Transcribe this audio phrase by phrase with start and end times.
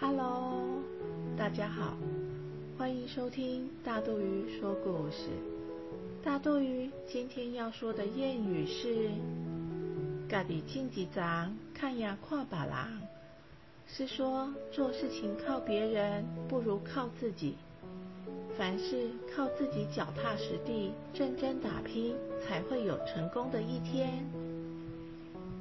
[0.00, 0.82] Hello，
[1.36, 1.94] 大家好，
[2.78, 5.28] 欢迎收听大肚鱼说故事。
[6.24, 9.10] 大肚鱼今天要说的谚语是
[10.26, 12.88] “家己进几张，看呀跨把郎”，
[13.86, 17.56] 是说做事情靠别人不如靠自己。
[18.56, 24.24] 凡事靠自己脚踏实地、认真打拼，才会有成功的一天。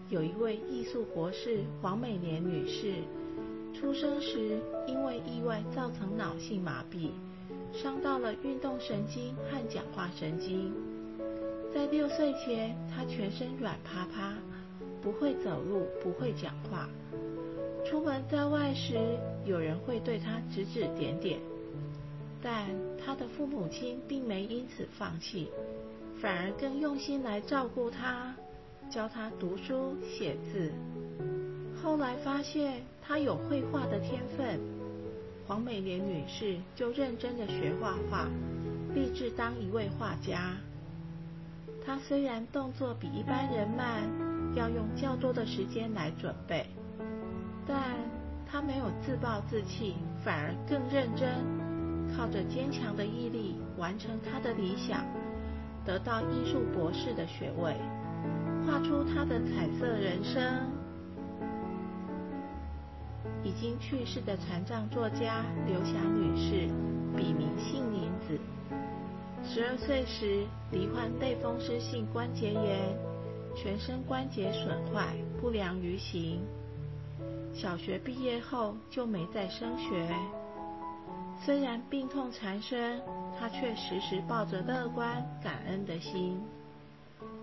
[0.07, 2.93] 有一位艺术博士黄美莲女士，
[3.79, 7.11] 出生时因为意外造成脑性麻痹，
[7.71, 10.73] 伤到了运动神经和讲话神经。
[11.73, 14.33] 在六岁前，他全身软趴趴，
[15.01, 16.89] 不会走路，不会讲话。
[17.85, 18.99] 出门在外时，
[19.45, 21.39] 有人会对他指指点点。
[22.41, 25.49] 但他的父母亲并没因此放弃，
[26.21, 28.35] 反而更用心来照顾他，
[28.91, 30.69] 教他读书写字。
[31.81, 34.59] 后来发现他有绘画的天分，
[35.47, 38.27] 黄美莲女士就认真的学画画，
[38.93, 40.55] 立志当一位画家。
[41.83, 44.03] 她虽然动作比一般人慢，
[44.53, 46.67] 要用较多的时间来准备，
[47.67, 47.97] 但
[48.45, 51.29] 她没有自暴自弃，反而更认真。
[52.15, 55.03] 靠着坚强的毅力完成她的理想，
[55.83, 57.73] 得到艺术博士的学位，
[58.67, 60.43] 画出她的彩色人生。
[63.49, 66.67] 已经去世的残障作家刘霞女士，
[67.17, 68.39] 笔名杏林子，
[69.43, 72.95] 十二岁时罹患类风湿性关节炎，
[73.55, 76.43] 全身关节损坏，不良于行。
[77.51, 80.07] 小学毕业后就没再升学。
[81.43, 83.01] 虽然病痛缠身，
[83.39, 86.39] 他却时时抱着乐观、感恩的心。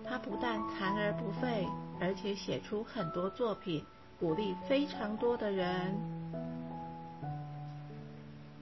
[0.05, 1.67] 他不但残而不废，
[1.99, 3.83] 而且写出很多作品，
[4.19, 5.95] 鼓励非常多的人。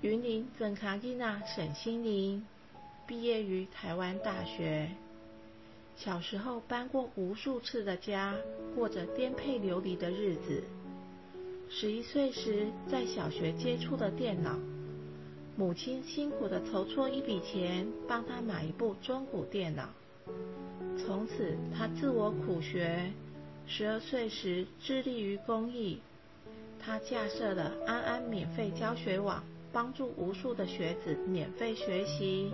[0.01, 2.45] 云林曾卡基娜沈心凌
[3.07, 4.89] 毕业于台湾大学，
[5.95, 8.35] 小时候搬过无数次的家，
[8.75, 10.63] 过着颠沛流离的日子。
[11.69, 14.57] 十一岁时，在小学接触的电脑。
[15.57, 19.87] 母亲辛苦的筹措一笔钱，帮他买一部中古电脑。
[20.97, 23.11] 从此，他自我苦学。
[23.67, 25.99] 十二岁时，致力于公益。
[26.79, 29.43] 他架设了安安免费教学网，
[29.73, 32.53] 帮助无数的学子免费学习。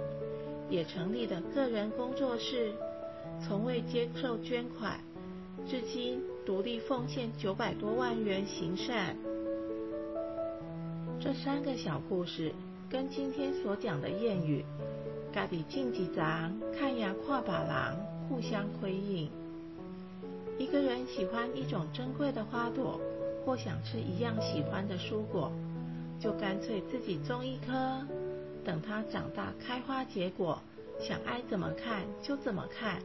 [0.69, 2.71] 也成立了个人工作室，
[3.45, 4.99] 从未接受捐款，
[5.67, 9.17] 至今独立奉献九百多万元行善。
[11.19, 12.53] 这三个小故事。
[12.89, 14.65] 跟今天所讲的谚语
[15.33, 17.95] “家己进几张，看牙跨把郎”
[18.27, 19.29] 互相辉映。
[20.61, 23.01] 一个人喜欢一种珍贵的花朵，
[23.43, 25.51] 或想吃一样喜欢的蔬果，
[26.19, 27.73] 就干脆自己种一棵，
[28.63, 30.61] 等它长大开花结果，
[30.99, 33.01] 想爱怎么看就怎么看，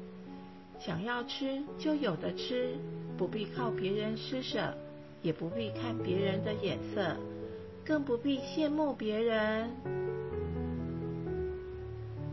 [0.78, 2.77] 想要吃就有的吃，
[3.16, 4.75] 不必靠别人施舍，
[5.22, 7.16] 也不必看别人的眼色。
[7.87, 9.71] 更不必羡慕别人。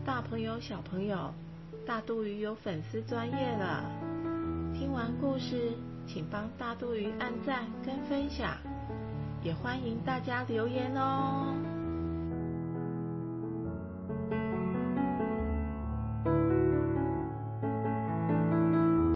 [0.04, 1.32] 大朋友、小朋友，
[1.86, 4.13] 大肚鱼有粉丝专业了。
[4.74, 5.72] 听完故事，
[6.04, 8.58] 请帮大肚鱼按赞跟分享，
[9.42, 11.54] 也欢迎大家留言哦。